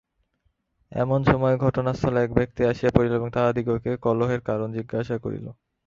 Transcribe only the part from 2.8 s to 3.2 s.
পড়িল